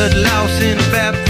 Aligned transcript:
Blood 0.00 0.16
loss 0.16 0.62
in 0.62 0.78
a 0.78 0.90
bathroom 0.90 1.29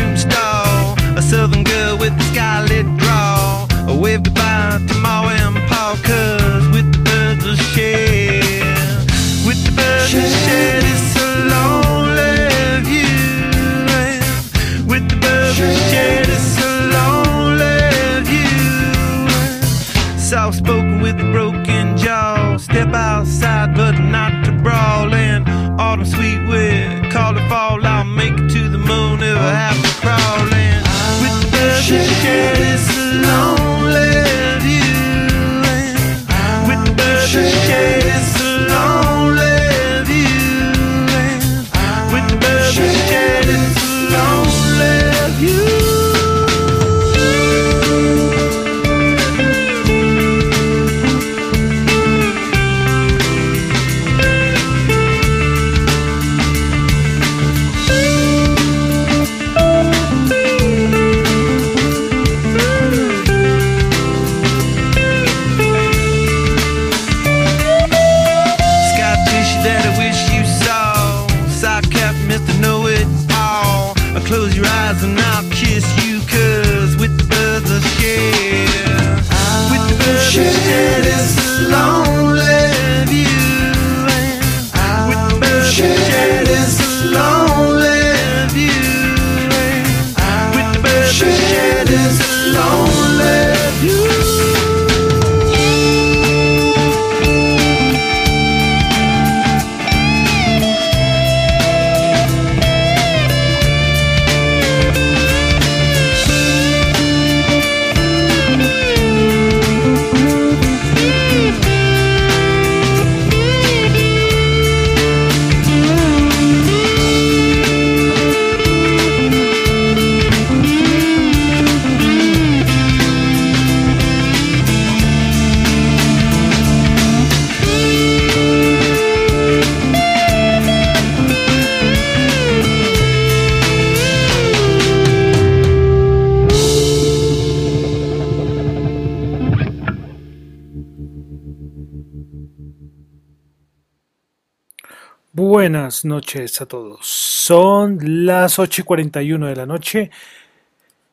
Buenas 145.71 146.05
noches 146.05 146.61
a 146.61 146.67
todos. 146.67 147.07
Son 147.07 148.27
las 148.27 148.59
8 148.59 148.81
y 148.81 148.85
41 148.85 149.47
de 149.47 149.55
la 149.55 149.67
noche 149.67 150.11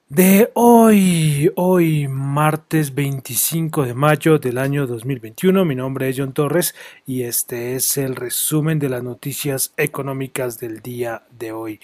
de 0.09 0.49
hoy, 0.55 1.51
hoy 1.55 2.07
martes 2.07 2.95
25 2.95 3.85
de 3.85 3.93
mayo 3.93 4.39
del 4.39 4.57
año 4.57 4.87
2021. 4.87 5.63
Mi 5.63 5.75
nombre 5.75 6.09
es 6.09 6.17
John 6.17 6.33
Torres 6.33 6.73
y 7.05 7.21
este 7.21 7.75
es 7.75 7.97
el 7.99 8.15
resumen 8.15 8.79
de 8.79 8.89
las 8.89 9.03
noticias 9.03 9.75
económicas 9.77 10.59
del 10.59 10.81
día 10.81 11.21
de 11.29 11.51
hoy. 11.51 11.79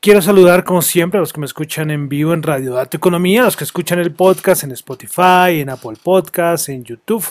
Quiero 0.00 0.22
saludar 0.22 0.64
como 0.64 0.80
siempre 0.80 1.18
a 1.18 1.20
los 1.20 1.34
que 1.34 1.40
me 1.40 1.46
escuchan 1.46 1.90
en 1.90 2.08
vivo 2.08 2.32
en 2.32 2.42
Radio 2.42 2.72
Dato 2.72 2.96
Economía, 2.96 3.42
a 3.42 3.44
los 3.44 3.58
que 3.58 3.64
escuchan 3.64 3.98
el 3.98 4.14
podcast 4.14 4.64
en 4.64 4.72
Spotify, 4.72 5.60
en 5.60 5.68
Apple 5.68 5.98
Podcasts, 6.02 6.70
en 6.70 6.82
YouTube 6.82 7.26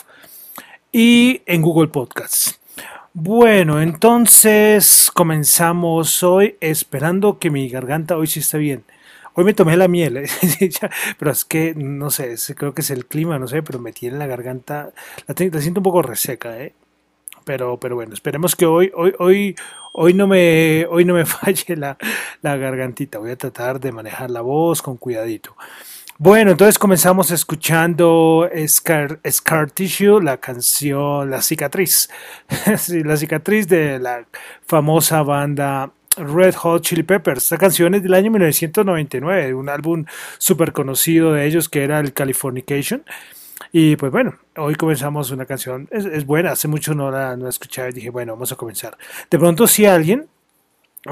y 0.92 1.42
en 1.44 1.60
Google 1.60 1.88
Podcasts. 1.88 2.60
Bueno, 3.16 3.80
entonces 3.80 5.08
comenzamos 5.14 6.24
hoy 6.24 6.56
esperando 6.60 7.38
que 7.38 7.48
mi 7.48 7.68
garganta 7.68 8.16
hoy 8.16 8.26
sí 8.26 8.40
está 8.40 8.58
bien. 8.58 8.84
Hoy 9.34 9.44
me 9.44 9.54
tomé 9.54 9.76
la 9.76 9.86
miel, 9.86 10.16
¿eh? 10.16 10.28
pero 11.18 11.30
es 11.30 11.44
que 11.44 11.74
no 11.76 12.10
sé, 12.10 12.34
creo 12.56 12.74
que 12.74 12.80
es 12.80 12.90
el 12.90 13.06
clima, 13.06 13.38
no 13.38 13.46
sé, 13.46 13.62
pero 13.62 13.78
me 13.78 13.92
tiene 13.92 14.18
la 14.18 14.26
garganta, 14.26 14.92
la, 15.28 15.34
la 15.38 15.60
siento 15.60 15.78
un 15.80 15.84
poco 15.84 16.02
reseca, 16.02 16.60
¿eh? 16.60 16.74
Pero, 17.44 17.78
pero 17.78 17.94
bueno, 17.96 18.14
esperemos 18.14 18.56
que 18.56 18.66
hoy, 18.66 18.90
hoy, 18.94 19.14
hoy, 19.20 19.56
hoy 19.92 20.14
no 20.14 20.26
me, 20.26 20.86
hoy 20.90 21.04
no 21.04 21.14
me 21.14 21.26
falle 21.26 21.76
la, 21.76 21.96
la 22.42 22.56
gargantita. 22.56 23.18
Voy 23.18 23.30
a 23.30 23.36
tratar 23.36 23.80
de 23.80 23.92
manejar 23.92 24.30
la 24.30 24.40
voz 24.40 24.82
con 24.82 24.96
cuidadito. 24.96 25.56
Bueno, 26.18 26.52
entonces 26.52 26.78
comenzamos 26.78 27.32
escuchando 27.32 28.48
Scar, 28.68 29.70
Tissue, 29.72 30.20
la 30.20 30.36
canción 30.36 31.28
La 31.28 31.42
Cicatriz. 31.42 32.08
la 33.04 33.16
cicatriz 33.16 33.66
de 33.66 33.98
la 33.98 34.24
famosa 34.64 35.24
banda 35.24 35.90
Red 36.16 36.54
Hot 36.54 36.82
Chili 36.82 37.02
Peppers. 37.02 37.42
Esta 37.42 37.58
canción 37.58 37.96
es 37.96 38.04
del 38.04 38.14
año 38.14 38.30
1999, 38.30 39.54
un 39.54 39.68
álbum 39.68 40.04
súper 40.38 40.72
conocido 40.72 41.32
de 41.32 41.46
ellos 41.46 41.68
que 41.68 41.82
era 41.82 41.98
el 41.98 42.12
Californication. 42.12 43.02
Y 43.72 43.96
pues 43.96 44.12
bueno, 44.12 44.36
hoy 44.56 44.76
comenzamos 44.76 45.32
una 45.32 45.46
canción, 45.46 45.88
es, 45.90 46.04
es 46.04 46.24
buena, 46.24 46.52
hace 46.52 46.68
mucho 46.68 46.94
no 46.94 47.10
la, 47.10 47.36
no 47.36 47.44
la 47.44 47.50
escuchaba 47.50 47.88
y 47.88 47.92
dije, 47.92 48.10
bueno, 48.10 48.34
vamos 48.34 48.52
a 48.52 48.56
comenzar. 48.56 48.96
De 49.28 49.36
pronto 49.36 49.66
si 49.66 49.84
alguien 49.84 50.28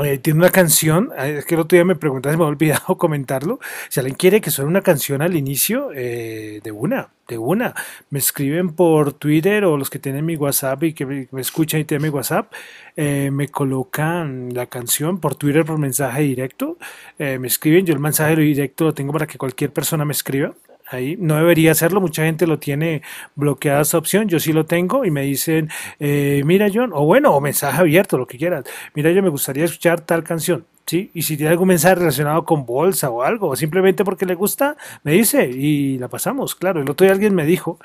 eh, 0.03 0.19
tiene 0.19 0.39
una 0.39 0.51
canción, 0.51 1.11
es 1.19 1.45
que 1.45 1.55
el 1.55 1.61
otro 1.61 1.77
día 1.77 1.85
me 1.85 1.97
preguntaste, 1.97 2.37
me 2.39 2.45
he 2.45 2.47
olvidado 2.47 2.97
comentarlo, 2.99 3.61
si 3.89 4.01
alguien 4.01 4.17
quiere 4.17 4.41
que 4.41 4.51
suene 4.51 4.71
una 4.71 4.81
canción 4.81 5.21
al 5.23 5.37
inicio, 5.37 5.91
eh, 5.95 6.61
de 6.63 6.73
una, 6.73 7.11
de 7.29 7.39
una, 7.39 7.75
me 8.11 8.19
escriben 8.19 8.75
por 8.75 9.13
Twitter 9.13 9.65
o 9.65 9.77
los 9.77 9.91
que 9.91 9.99
tienen 9.99 10.25
mi 10.25 10.37
WhatsApp 10.37 10.83
y 10.85 10.93
que 10.95 11.05
me, 11.07 11.29
me 11.31 11.41
escuchan 11.41 11.81
y 11.81 11.85
tienen 11.85 12.03
mi 12.05 12.09
WhatsApp, 12.09 12.53
eh, 12.97 13.31
me 13.31 13.49
colocan 13.49 14.55
la 14.55 14.67
canción 14.67 15.19
por 15.19 15.35
Twitter 15.35 15.65
por 15.65 15.79
mensaje 15.79 16.23
directo, 16.23 16.79
eh, 17.19 17.39
me 17.39 17.49
escriben, 17.49 17.87
yo 17.87 17.95
el 17.95 18.01
mensaje 18.01 18.37
directo 18.37 18.85
lo 18.85 18.95
tengo 18.95 19.13
para 19.13 19.27
que 19.27 19.39
cualquier 19.39 19.73
persona 19.73 20.05
me 20.05 20.13
escriba, 20.13 20.55
Ahí 20.93 21.17
no 21.19 21.37
debería 21.37 21.73
hacerlo, 21.73 22.01
mucha 22.01 22.25
gente 22.25 22.47
lo 22.47 22.59
tiene 22.59 23.03
bloqueada 23.35 23.83
esa 23.83 23.99
opción, 23.99 24.29
yo 24.29 24.41
sí 24.41 24.53
lo 24.53 24.67
tengo 24.67 25.05
y 25.05 25.11
me 25.11 25.23
dicen, 25.23 25.69
eh, 25.99 26.43
mira 26.45 26.69
John, 26.73 26.91
o 26.93 27.05
bueno, 27.05 27.35
o 27.35 27.41
mensaje 27.41 27.81
abierto, 27.81 28.19
lo 28.19 28.27
que 28.27 28.39
quieras, 28.39 28.65
mira 28.95 29.11
yo 29.11 29.23
me 29.23 29.29
gustaría 29.29 29.65
escuchar 29.65 30.01
tal 30.01 30.23
canción, 30.25 30.67
¿sí? 30.87 31.11
Y 31.15 31.23
si 31.23 31.37
tiene 31.37 31.51
algún 31.51 31.69
mensaje 31.69 31.97
relacionado 31.97 32.45
con 32.45 32.67
bolsa 32.67 33.11
o 33.11 33.23
algo, 33.23 33.49
o 33.49 33.57
simplemente 33.57 34.05
porque 34.05 34.27
le 34.27 34.35
gusta, 34.35 34.77
me 35.05 35.13
dice 35.13 35.49
y 35.49 35.99
la 35.99 36.09
pasamos, 36.09 36.55
claro. 36.55 36.83
El 36.83 36.91
otro 36.91 37.05
día 37.05 37.13
alguien 37.13 37.35
me 37.35 37.47
dijo, 37.47 37.79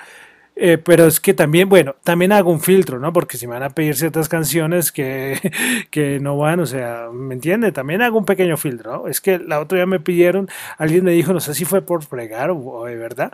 Eh, 0.60 0.80
pero 0.80 1.06
es 1.06 1.20
que 1.20 1.36
también, 1.36 1.70
bueno, 1.70 1.96
también 2.04 2.32
hago 2.32 2.50
un 2.50 2.60
filtro, 2.60 2.98
¿no? 2.98 3.14
Porque 3.14 3.38
si 3.38 3.46
me 3.46 3.54
van 3.54 3.62
a 3.62 3.70
pedir 3.70 3.96
ciertas 3.96 4.28
canciones 4.28 4.92
que, 4.92 5.40
que 5.92 6.20
no 6.20 6.36
van, 6.36 6.60
o 6.60 6.66
sea, 6.66 7.10
¿me 7.14 7.36
entiende? 7.36 7.72
También 7.72 8.02
hago 8.02 8.18
un 8.18 8.26
pequeño 8.26 8.58
filtro, 8.58 8.92
¿no? 8.92 9.08
Es 9.08 9.22
que 9.22 9.38
la 9.38 9.60
otra 9.60 9.78
día 9.78 9.86
me 9.86 10.00
pidieron, 10.00 10.50
alguien 10.80 11.04
me 11.04 11.12
dijo, 11.12 11.32
no 11.32 11.40
sé 11.42 11.54
si 11.54 11.64
fue 11.64 11.84
por 11.84 12.04
fregar 12.04 12.50
o, 12.50 12.86
de 12.86 12.96
verdad, 12.96 13.32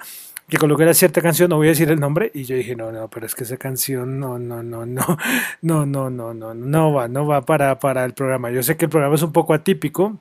que 0.49 0.57
coloqué 0.57 0.83
la 0.83 0.93
cierta 0.93 1.21
canción, 1.21 1.49
no 1.49 1.55
voy 1.55 1.67
a 1.67 1.69
decir 1.69 1.89
el 1.89 1.99
nombre, 2.01 2.29
y 2.33 2.43
yo 2.43 2.57
dije, 2.57 2.75
no, 2.75 2.91
no, 2.91 3.07
pero 3.09 3.25
es 3.25 3.35
que 3.35 3.45
esa 3.45 3.55
canción 3.55 4.19
no, 4.19 4.37
no, 4.37 4.61
no, 4.61 4.85
no, 4.85 5.17
no, 5.61 5.85
no, 5.85 6.09
no, 6.09 6.33
no, 6.33 6.53
no 6.53 6.93
va, 6.93 7.07
no 7.07 7.25
va 7.25 7.41
para, 7.43 7.79
para 7.79 8.03
el 8.03 8.13
programa. 8.13 8.51
Yo 8.51 8.63
sé 8.63 8.75
que 8.75 8.85
el 8.85 8.91
programa 8.91 9.15
es 9.15 9.21
un 9.21 9.31
poco 9.31 9.53
atípico, 9.53 10.19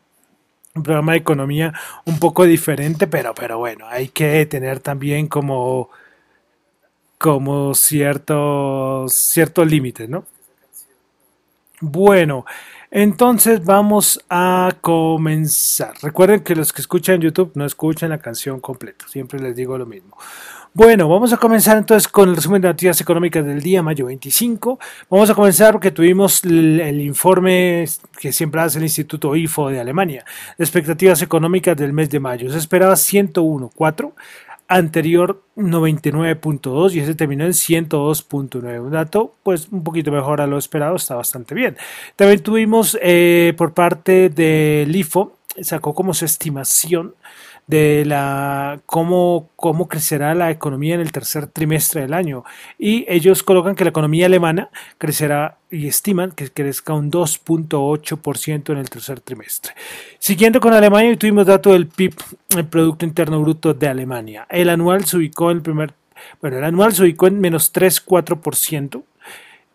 un 0.77 0.83
programa 0.85 1.13
de 1.13 1.19
economía 1.19 1.75
un 2.05 2.21
poco 2.21 2.45
diferente, 2.45 3.09
pero, 3.09 3.35
pero 3.35 3.59
bueno, 3.59 3.87
hay 3.89 4.07
que 4.09 4.47
tener 4.47 4.79
también 4.79 5.27
como 5.27 5.91
como 7.23 7.73
ciertos, 7.73 9.15
ciertos 9.15 9.71
límites, 9.71 10.09
¿no? 10.09 10.25
Bueno, 11.81 12.45
entonces 12.91 13.65
vamos 13.65 14.21
a 14.29 14.73
comenzar. 14.81 15.95
Recuerden 16.03 16.41
que 16.41 16.57
los 16.57 16.73
que 16.73 16.81
escuchan 16.81 17.21
YouTube 17.21 17.53
no 17.55 17.65
escuchan 17.65 18.11
la 18.11 18.19
canción 18.19 18.59
completa, 18.59 19.07
siempre 19.07 19.39
les 19.39 19.55
digo 19.55 19.79
lo 19.79 19.87
mismo. 19.87 20.17
Bueno, 20.75 21.09
vamos 21.09 21.33
a 21.33 21.37
comenzar 21.37 21.77
entonces 21.77 22.09
con 22.09 22.29
el 22.29 22.35
resumen 22.35 22.61
de 22.61 22.69
noticias 22.69 23.01
económicas 23.01 23.47
del 23.47 23.61
día, 23.61 23.85
mayo 23.85 24.07
25. 24.07 24.81
Vamos 25.09 25.31
a 25.31 25.35
comenzar 25.35 25.73
porque 25.73 25.93
tuvimos 25.93 26.43
el, 26.45 26.81
el, 26.81 27.01
informe 27.03 27.85
que 28.19 28.33
siempre 28.33 28.63
hace 28.63 28.79
el 28.79 28.85
Instituto 28.85 29.37
IFO 29.37 29.69
de 29.69 29.79
Alemania, 29.79 30.25
expectativas 30.59 31.23
económicas 31.23 31.77
del 31.77 31.93
mes 31.93 32.11
de 32.11 32.19
mayo. 32.19 32.51
Se 32.51 32.59
esperaba 32.59 32.95
101.4 32.95 34.13
anterior 34.77 35.43
99.2 35.57 36.95
y 36.95 37.01
ese 37.01 37.15
terminó 37.15 37.45
en 37.45 37.53
102.9. 37.53 38.81
Un 38.81 38.91
dato 38.91 39.35
pues 39.43 39.69
un 39.71 39.85
poquito 39.85 40.11
mejor 40.11 40.41
a 40.41 40.47
lo 40.47 40.59
esperado, 40.59 40.97
está 40.97 41.15
bastante 41.15 41.55
bien. 41.55 41.77
También 42.17 42.43
tuvimos 42.43 42.99
eh, 43.03 43.55
por 43.57 43.75
parte 43.75 44.29
del 44.31 44.95
IFO, 44.95 45.37
sacó 45.61 45.95
como 45.95 46.15
su 46.15 46.25
estimación 46.25 47.15
de 47.73 48.05
la 48.05 48.81
cómo, 48.85 49.49
cómo 49.57 49.89
crecerá 49.89 50.35
la 50.35 50.51
economía 50.51 50.95
en 50.95 51.01
el 51.01 51.11
tercer 51.11 51.47
trimestre 51.47 52.03
del 52.03 52.13
año. 52.13 52.45
Y 52.79 53.07
ellos 53.09 53.43
colocan 53.43 53.75
que 53.75 53.85
la 53.85 53.91
economía 53.91 54.27
alemana 54.27 54.69
crecerá 54.99 55.57
y 55.71 55.87
estiman 55.87 56.33
que 56.33 56.51
crezca 56.51 56.93
un 56.93 57.11
2.8% 57.11 58.73
en 58.73 58.79
el 58.79 58.91
tercer 58.91 59.21
trimestre. 59.21 59.73
Siguiendo 60.19 60.61
con 60.61 60.75
Alemania, 60.75 61.17
tuvimos 61.17 61.47
dato 61.47 61.73
del 61.73 61.87
PIB, 61.87 62.15
el 62.59 62.67
Producto 62.67 63.07
Interno 63.07 63.41
Bruto 63.41 63.73
de 63.73 63.89
Alemania. 63.89 64.47
El 64.51 64.69
anual 64.69 65.07
se 65.07 65.17
ubicó 65.17 65.51
en 65.51 65.57
el 65.57 65.63
primer, 65.63 65.95
bueno, 66.43 66.59
el 66.59 66.65
anual 66.65 66.93
se 66.93 67.05
ubicó 67.05 67.27
en 67.27 67.41
menos 67.41 67.73
3,4% 67.73 69.03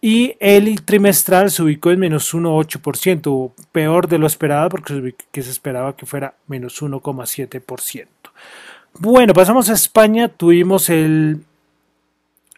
y 0.01 0.35
el 0.39 0.81
trimestral 0.83 1.51
se 1.51 1.63
ubicó 1.63 1.91
en 1.91 1.99
menos 1.99 2.33
1,8%, 2.33 3.51
peor 3.71 4.07
de 4.07 4.17
lo 4.17 4.27
esperado 4.27 4.69
porque 4.69 5.13
se 5.33 5.49
esperaba 5.49 5.95
que 5.95 6.05
fuera 6.05 6.35
menos 6.47 6.81
1,7%. 6.81 8.07
Bueno, 8.99 9.33
pasamos 9.33 9.69
a 9.69 9.73
España, 9.73 10.27
tuvimos 10.27 10.89
el 10.89 11.41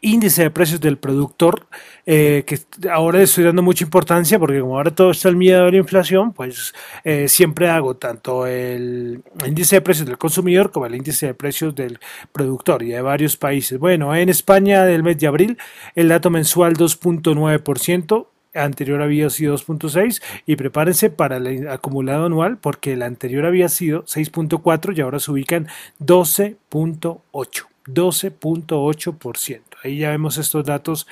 índice 0.01 0.44
de 0.44 0.51
precios 0.51 0.81
del 0.81 0.98
productor, 0.98 1.68
eh, 2.06 2.44
que 2.46 2.60
ahora 2.90 3.22
estoy 3.22 3.44
dando 3.44 3.62
mucha 3.62 3.84
importancia 3.84 4.40
porque 4.40 4.60
como 4.60 4.78
ahora 4.78 4.92
todo 4.92 5.12
está 5.12 5.30
el 5.30 5.36
miedo 5.36 5.66
de 5.66 5.72
la 5.72 5.78
inflación, 5.78 6.34
pues 6.34 6.74
eh, 7.04 7.28
siempre 7.28 7.69
hago 7.69 7.96
tanto 7.96 8.48
el 8.48 9.22
índice 9.46 9.78
de 9.78 9.81
precios 9.81 10.07
del 10.07 10.18
consumidor 10.18 10.72
como 10.72 10.86
el 10.86 10.96
índice 10.96 11.28
de 11.28 11.34
precios 11.34 11.75
del 11.75 12.00
productor 12.31 12.84
y 12.84 12.90
de 12.90 13.01
varios 13.01 13.38
países. 13.38 13.80
Bueno, 13.80 14.16
en 14.16 14.30
España 14.30 14.86
del 14.86 15.04
mes 15.04 15.18
de 15.18 15.28
abril 15.28 15.57
el 15.96 16.07
dato 16.10 16.30
mensual 16.30 16.75
2.9%, 16.75 18.28
anterior 18.56 19.01
había 19.01 19.30
sido 19.30 19.56
2.6 19.56 20.22
y 20.46 20.56
prepárense 20.56 21.10
para 21.10 21.38
el 21.38 21.68
acumulado 21.69 22.25
anual 22.25 22.57
porque 22.57 22.94
el 22.94 23.01
anterior 23.04 23.46
había 23.46 23.69
sido 23.69 24.04
6.4 24.06 24.98
y 24.98 25.01
ahora 25.01 25.19
se 25.19 25.31
ubica 25.31 25.56
en 25.56 25.68
12.8. 26.00 27.66
12.8%. 27.86 29.69
Ahí 29.84 30.00
ya 30.00 30.10
vemos 30.10 30.38
estos 30.38 30.66
datos, 30.66 31.08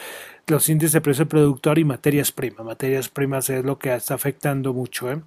los 0.48 0.68
índices 0.68 0.94
de 0.94 1.02
precio 1.02 1.28
productor 1.28 1.80
y 1.80 1.86
materias 1.86 2.32
primas. 2.32 2.66
Materias 2.66 3.08
primas 3.08 3.50
es 3.50 3.64
lo 3.64 3.80
que 3.80 3.94
está 3.96 4.16
afectando 4.16 4.74
mucho. 4.74 5.10
¿eh? 5.12 5.22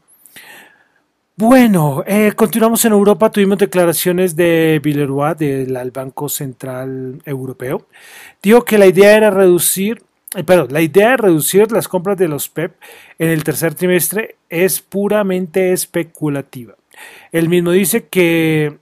Bueno, 1.37 2.05
eh, 2.07 2.33
continuamos 2.37 2.85
en 2.85 2.93
Europa. 2.93 3.31
Tuvimos 3.31 3.59
declaraciones 3.59 4.37
de 4.37 4.79
Villeroy, 4.83 5.35
del 5.37 5.91
Banco 5.91 6.29
Central 6.29 7.23
Europeo. 7.25 7.87
Dijo 8.43 8.65
que 8.65 8.77
la 8.77 8.87
idea 8.87 9.17
era 9.17 9.31
reducir, 9.31 10.03
eh, 10.35 10.45
perdón, 10.45 10.69
la 10.71 10.83
idea 10.83 11.11
de 11.11 11.17
reducir 11.17 11.73
las 11.73 11.89
compras 11.89 12.19
de 12.19 12.29
los 12.29 12.51
PEP 12.51 12.75
en 13.19 13.31
el 13.31 13.43
tercer 13.43 13.75
trimestre 13.75 14.37
es 14.51 14.83
puramente 14.83 15.73
especulativa. 15.73 16.75
Él 17.33 17.49
mismo 17.49 17.71
dice 17.71 18.07
que 18.07 18.77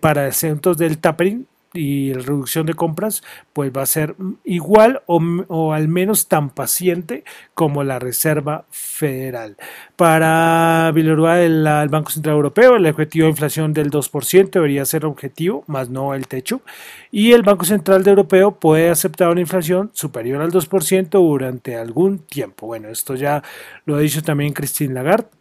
para 0.00 0.26
asuntos 0.26 0.78
del 0.78 0.98
tapering 0.98 1.46
y 1.72 2.12
la 2.14 2.20
reducción 2.20 2.66
de 2.66 2.74
compras 2.74 3.22
pues 3.52 3.70
va 3.76 3.82
a 3.82 3.86
ser 3.86 4.16
igual 4.44 5.02
o, 5.06 5.72
al 5.72 5.88
menos 5.88 6.28
tan 6.28 6.50
paciente 6.50 7.24
como 7.54 7.84
la 7.84 7.98
Reserva 7.98 8.64
Federal. 8.70 9.56
Para 9.96 10.90
Villeroy, 10.94 11.44
el, 11.44 11.88
Banco 11.88 12.10
Central 12.10 12.36
Europeo, 12.36 12.76
el 12.76 12.86
objetivo 12.86 13.24
de 13.24 13.30
inflación 13.30 13.72
del 13.72 13.90
2% 13.90 14.50
debería 14.50 14.84
ser 14.84 15.04
objetivo, 15.04 15.64
más 15.66 15.88
no 15.88 16.14
el 16.14 16.26
techo. 16.26 16.62
Y 17.10 17.32
el 17.32 17.42
Banco 17.42 17.64
Central 17.64 18.06
Europeo 18.06 18.52
puede 18.52 18.90
aceptar 18.90 19.28
una 19.28 19.40
inflación 19.40 19.90
superior 19.92 20.42
al 20.42 20.52
2% 20.52 21.08
durante 21.10 21.76
algún 21.76 22.18
tiempo. 22.18 22.66
Bueno, 22.66 22.88
esto 22.88 23.14
ya 23.14 23.42
lo 23.84 23.96
ha 23.96 24.00
dicho 24.00 24.22
también 24.22 24.52
Christine 24.52 24.94
Lagarde. 24.94 25.39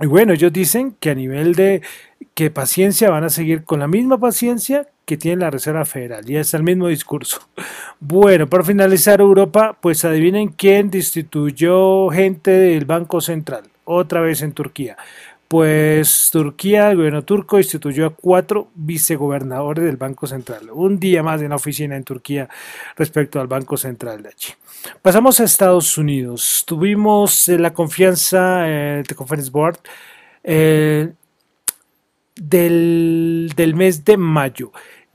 Y 0.00 0.06
bueno, 0.06 0.32
ellos 0.32 0.52
dicen 0.52 0.96
que 0.98 1.10
a 1.10 1.14
nivel 1.14 1.54
de 1.54 1.82
que 2.34 2.50
paciencia 2.50 3.10
van 3.10 3.24
a 3.24 3.28
seguir 3.28 3.64
con 3.64 3.80
la 3.80 3.86
misma 3.86 4.18
paciencia 4.18 4.88
que 5.04 5.18
tiene 5.18 5.42
la 5.42 5.50
Reserva 5.50 5.84
Federal. 5.84 6.28
Y 6.30 6.36
es 6.36 6.54
el 6.54 6.62
mismo 6.62 6.88
discurso. 6.88 7.40
Bueno, 8.02 8.46
para 8.48 8.64
finalizar 8.64 9.20
Europa, 9.20 9.76
pues 9.78 10.06
adivinen 10.06 10.48
quién 10.48 10.90
destituyó 10.90 12.08
gente 12.08 12.50
del 12.50 12.86
Banco 12.86 13.20
Central. 13.20 13.64
Otra 13.84 14.22
vez 14.22 14.40
en 14.40 14.52
Turquía. 14.52 14.96
Pues 15.50 16.30
Turquía, 16.30 16.92
el 16.92 16.96
gobierno 16.96 17.24
turco 17.24 17.58
instituyó 17.58 18.06
a 18.06 18.14
cuatro 18.14 18.68
vicegobernadores 18.76 19.84
del 19.84 19.96
Banco 19.96 20.28
Central. 20.28 20.70
Un 20.70 21.00
día 21.00 21.24
más 21.24 21.42
en 21.42 21.48
la 21.48 21.56
oficina 21.56 21.96
en 21.96 22.04
Turquía 22.04 22.48
respecto 22.94 23.40
al 23.40 23.48
Banco 23.48 23.76
Central 23.76 24.22
de 24.22 24.28
allí. 24.28 24.52
Pasamos 25.02 25.40
a 25.40 25.44
Estados 25.44 25.98
Unidos. 25.98 26.62
Tuvimos 26.64 27.48
eh, 27.48 27.58
la 27.58 27.72
confianza 27.72 28.68
eh, 28.68 29.02
de 29.02 29.14
Conference 29.16 29.50
Board 29.50 29.80
eh, 30.44 31.10
del, 32.36 33.52
del 33.56 33.74
mes 33.74 34.04
de 34.04 34.16
mayo. 34.16 34.70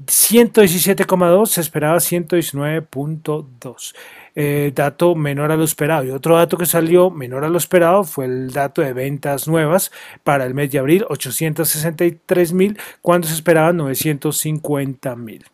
117,2 0.05 1.45
se 1.45 1.61
esperaba 1.61 1.95
119,2. 1.95 3.95
Eh, 4.37 4.73
dato 4.75 5.15
menor 5.15 5.53
a 5.53 5.55
lo 5.55 5.63
esperado. 5.63 6.03
Y 6.03 6.11
otro 6.11 6.35
dato 6.35 6.57
que 6.57 6.65
salió 6.65 7.09
menor 7.09 7.45
a 7.45 7.49
lo 7.49 7.57
esperado 7.57 8.03
fue 8.03 8.25
el 8.25 8.51
dato 8.51 8.81
de 8.81 8.91
ventas 8.91 9.47
nuevas 9.47 9.93
para 10.25 10.45
el 10.45 10.53
mes 10.53 10.71
de 10.71 10.79
abril, 10.79 11.05
863 11.07 12.51
mil, 12.51 12.77
cuando 13.01 13.27
se 13.29 13.33
esperaban 13.33 13.77
950 13.77 15.15
mil. 15.15 15.45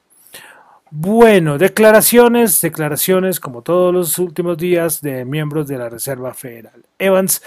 Bueno, 0.89 1.57
declaraciones, 1.57 2.59
declaraciones 2.59 3.39
como 3.39 3.61
todos 3.61 3.93
los 3.93 4.17
últimos 4.17 4.57
días 4.57 5.01
de 5.01 5.25
miembros 5.25 5.67
de 5.67 5.77
la 5.77 5.87
Reserva 5.87 6.33
Federal. 6.33 6.83
Evans 6.97 7.43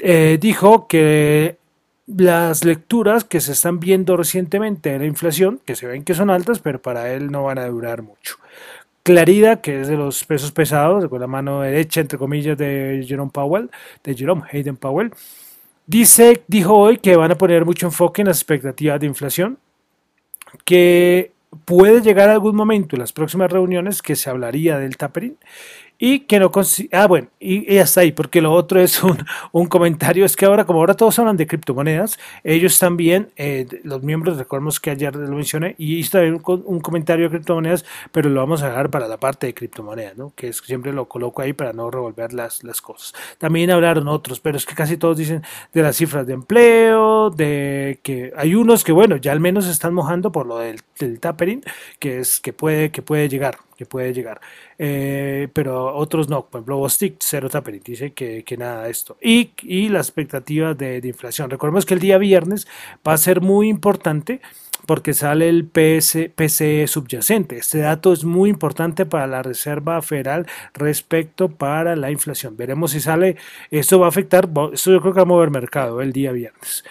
eh, 0.00 0.38
dijo 0.40 0.88
que 0.88 1.58
las 2.06 2.64
lecturas 2.64 3.24
que 3.24 3.40
se 3.40 3.52
están 3.52 3.78
viendo 3.78 4.16
recientemente 4.16 4.90
de 4.90 4.98
la 4.98 5.06
inflación, 5.06 5.60
que 5.64 5.76
se 5.76 5.86
ven 5.86 6.02
que 6.02 6.14
son 6.14 6.30
altas, 6.30 6.60
pero 6.60 6.80
para 6.80 7.12
él 7.12 7.30
no 7.30 7.44
van 7.44 7.58
a 7.58 7.66
durar 7.66 8.02
mucho. 8.02 8.36
Clarida, 9.06 9.60
que 9.60 9.82
es 9.82 9.86
de 9.86 9.96
los 9.96 10.24
pesos 10.24 10.50
pesados, 10.50 11.06
con 11.06 11.20
la 11.20 11.28
mano 11.28 11.60
derecha, 11.60 12.00
entre 12.00 12.18
comillas, 12.18 12.58
de 12.58 13.04
Jerome 13.06 13.30
Powell, 13.32 13.70
de 14.02 14.16
Jerome 14.16 14.42
Hayden 14.50 14.76
Powell, 14.76 15.12
dice, 15.86 16.42
dijo 16.48 16.74
hoy 16.76 16.98
que 16.98 17.14
van 17.14 17.30
a 17.30 17.38
poner 17.38 17.64
mucho 17.64 17.86
enfoque 17.86 18.22
en 18.22 18.26
las 18.26 18.38
expectativas 18.38 18.98
de 18.98 19.06
inflación, 19.06 19.60
que 20.64 21.30
puede 21.64 22.02
llegar 22.02 22.30
algún 22.30 22.56
momento 22.56 22.96
en 22.96 23.00
las 23.00 23.12
próximas 23.12 23.48
reuniones 23.48 24.02
que 24.02 24.16
se 24.16 24.28
hablaría 24.28 24.76
del 24.76 24.96
tapering 24.96 25.36
y 25.98 26.20
que 26.20 26.38
no 26.38 26.50
ah 26.92 27.06
bueno 27.06 27.28
y, 27.40 27.74
y, 27.74 27.78
hasta 27.78 28.02
ahí 28.02 28.12
porque 28.12 28.42
lo 28.42 28.52
otro 28.52 28.80
es 28.80 29.02
un, 29.02 29.18
un, 29.52 29.66
comentario 29.66 30.24
es 30.24 30.36
que 30.36 30.44
ahora 30.44 30.64
como 30.64 30.80
ahora 30.80 30.94
todos 30.94 31.18
hablan 31.18 31.36
de 31.36 31.46
criptomonedas 31.46 32.18
ellos 32.44 32.78
también 32.78 33.30
eh, 33.36 33.66
los 33.82 34.02
miembros 34.02 34.36
recordemos 34.36 34.78
que 34.78 34.90
ayer 34.90 35.14
lo 35.16 35.36
mencioné 35.36 35.74
y 35.78 35.96
hice 35.96 36.10
también 36.12 36.42
un, 36.44 36.62
un, 36.66 36.80
comentario 36.80 37.26
de 37.26 37.30
criptomonedas 37.30 37.84
pero 38.12 38.28
lo 38.28 38.40
vamos 38.40 38.62
a 38.62 38.68
dejar 38.68 38.90
para 38.90 39.08
la 39.08 39.16
parte 39.16 39.46
de 39.46 39.54
criptomonedas 39.54 40.16
¿no? 40.16 40.32
que 40.36 40.48
es, 40.48 40.58
siempre 40.58 40.92
lo 40.92 41.06
coloco 41.06 41.40
ahí 41.40 41.54
para 41.54 41.72
no 41.72 41.90
revolver 41.90 42.32
las, 42.34 42.62
las 42.62 42.82
cosas 42.82 43.14
también 43.38 43.70
hablaron 43.70 44.08
otros 44.08 44.40
pero 44.40 44.58
es 44.58 44.66
que 44.66 44.74
casi 44.74 44.98
todos 44.98 45.16
dicen 45.16 45.42
de 45.72 45.82
las 45.82 45.96
cifras 45.96 46.26
de 46.26 46.34
empleo 46.34 47.30
de 47.30 48.00
que 48.02 48.32
hay 48.36 48.54
unos 48.54 48.84
que 48.84 48.92
bueno 48.92 49.16
ya 49.16 49.32
al 49.32 49.40
menos 49.40 49.66
están 49.66 49.94
mojando 49.94 50.30
por 50.30 50.46
lo 50.46 50.58
del, 50.58 50.80
del 50.98 51.20
tapering 51.20 51.62
que 51.98 52.18
es 52.18 52.40
que 52.40 52.52
puede 52.52 52.90
que 52.90 53.00
puede 53.00 53.28
llegar 53.28 53.58
que 53.76 53.86
puede 53.86 54.12
llegar. 54.12 54.40
Eh, 54.78 55.48
pero 55.52 55.94
otros 55.96 56.28
no, 56.28 56.46
por 56.46 56.60
ejemplo, 56.60 56.78
Bostic, 56.78 57.16
cero 57.20 57.48
tapering, 57.50 57.82
dice 57.84 58.12
que, 58.12 58.42
que, 58.44 58.56
nada 58.56 58.84
de 58.84 58.90
esto. 58.90 59.16
Y, 59.22 59.50
y 59.62 59.88
la 59.88 59.98
expectativa 59.98 60.74
de, 60.74 61.00
inflación. 61.04 61.50
Recordemos 61.50 61.84
que 61.86 61.94
el 61.94 62.00
día 62.00 62.18
viernes 62.18 62.66
va 63.06 63.12
a 63.12 63.18
ser 63.18 63.40
muy 63.40 63.68
importante 63.68 64.40
porque 64.86 65.14
sale 65.14 65.48
el 65.48 65.66
PCE 65.66 66.86
subyacente. 66.86 67.58
Este 67.58 67.78
dato 67.78 68.12
es 68.12 68.24
muy 68.24 68.50
importante 68.50 69.04
para 69.04 69.26
la 69.26 69.42
Reserva 69.42 70.00
Federal 70.02 70.46
respecto 70.74 71.48
para 71.48 71.96
la 71.96 72.10
inflación. 72.10 72.56
Veremos 72.56 72.92
si 72.92 73.00
sale, 73.00 73.36
esto 73.70 73.98
va 73.98 74.06
a 74.06 74.08
afectar, 74.10 74.48
esto 74.72 74.92
yo 74.92 75.00
creo 75.00 75.12
que 75.12 75.18
va 75.18 75.22
a 75.22 75.26
mover 75.26 75.50
mercado 75.50 76.00
el 76.00 76.12
día 76.12 76.32
viernes. 76.32 76.84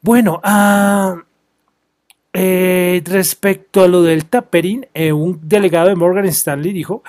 Bueno, 0.00 0.40
ah... 0.44 1.24
Eh, 2.36 3.00
respecto 3.04 3.82
a 3.82 3.88
lo 3.88 4.02
del 4.02 4.26
tapering, 4.26 4.88
eh, 4.92 5.12
un 5.12 5.38
delegado 5.48 5.88
de 5.88 5.94
Morgan 5.94 6.26
Stanley 6.26 6.72
dijo 6.72 7.04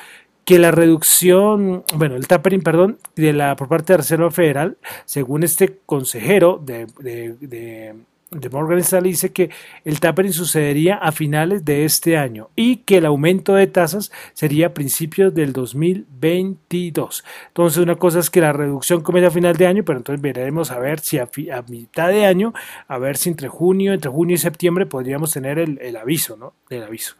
que 0.45 0.59
la 0.59 0.69
reducción, 0.69 1.83
bueno, 1.95 2.15
el 2.15 2.27
tapering, 2.27 2.61
perdón, 2.61 2.99
de 3.15 3.33
la 3.33 3.55
por 3.55 3.67
parte 3.67 3.85
de 3.87 3.93
la 3.93 4.01
Reserva 4.03 4.29
Federal, 4.29 4.77
según 5.05 5.43
este 5.43 5.79
consejero 5.87 6.61
de, 6.63 6.85
de, 6.99 7.33
de 7.39 7.95
de 8.31 8.49
Morgan 8.49 8.79
Stanley 8.79 9.11
dice 9.11 9.31
que 9.31 9.51
el 9.83 9.99
tapering 9.99 10.33
sucedería 10.33 10.95
a 10.95 11.11
finales 11.11 11.63
de 11.63 11.85
este 11.85 12.17
año 12.17 12.49
y 12.55 12.77
que 12.77 12.97
el 12.97 13.05
aumento 13.05 13.53
de 13.53 13.67
tasas 13.67 14.11
sería 14.33 14.67
a 14.67 14.73
principios 14.73 15.33
del 15.33 15.53
2022. 15.53 17.23
Entonces 17.47 17.81
una 17.81 17.95
cosa 17.95 18.19
es 18.19 18.29
que 18.29 18.41
la 18.41 18.51
reducción 18.51 19.01
comienza 19.01 19.27
a 19.27 19.31
final 19.31 19.55
de 19.55 19.67
año, 19.67 19.83
pero 19.85 19.99
entonces 19.99 20.21
veremos 20.21 20.71
a 20.71 20.79
ver 20.79 20.99
si 20.99 21.19
a, 21.19 21.29
mitad 21.67 22.09
de 22.09 22.25
año, 22.25 22.53
a 22.87 22.97
ver 22.97 23.17
si 23.17 23.29
entre 23.29 23.47
junio, 23.47 23.93
entre 23.93 24.09
junio 24.09 24.35
y 24.35 24.39
septiembre 24.39 24.85
podríamos 24.85 25.31
tener 25.31 25.59
el, 25.59 25.95
aviso, 25.95 26.35
¿no? 26.35 26.53
El 26.69 26.83
aviso 26.83 27.15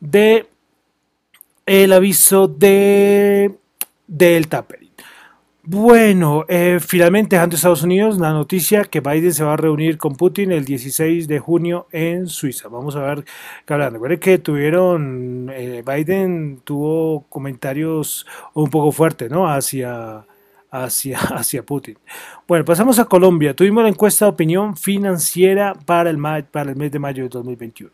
de 0.00 0.46
el 1.64 1.92
aviso 1.92 2.48
de 2.48 3.56
del 4.06 4.48
tapering. 4.48 4.81
Bueno, 5.64 6.44
eh, 6.48 6.80
finalmente 6.80 7.36
dejando 7.36 7.54
Estados 7.54 7.84
Unidos, 7.84 8.18
la 8.18 8.32
noticia 8.32 8.82
que 8.82 8.98
Biden 8.98 9.32
se 9.32 9.44
va 9.44 9.52
a 9.52 9.56
reunir 9.56 9.96
con 9.96 10.16
Putin 10.16 10.50
el 10.50 10.64
16 10.64 11.28
de 11.28 11.38
junio 11.38 11.86
en 11.92 12.26
Suiza. 12.26 12.68
Vamos 12.68 12.96
a 12.96 13.00
ver 13.02 13.24
qué 13.64 13.72
hablan. 13.72 13.92
Recuerden 13.92 14.18
que 14.18 14.38
tuvieron, 14.38 15.48
eh, 15.54 15.84
Biden 15.86 16.62
tuvo 16.64 17.26
comentarios 17.28 18.26
un 18.54 18.70
poco 18.70 18.90
fuertes, 18.90 19.30
¿no? 19.30 19.48
Hacia, 19.48 20.26
hacia, 20.72 21.18
hacia 21.36 21.62
Putin. 21.62 21.96
Bueno, 22.48 22.64
pasamos 22.64 22.98
a 22.98 23.04
Colombia. 23.04 23.54
Tuvimos 23.54 23.84
la 23.84 23.90
encuesta 23.90 24.24
de 24.24 24.32
opinión 24.32 24.76
financiera 24.76 25.74
para 25.74 26.10
el, 26.10 26.18
para 26.50 26.70
el 26.70 26.76
mes 26.76 26.90
de 26.90 26.98
mayo 26.98 27.22
de 27.22 27.28
2021. 27.28 27.92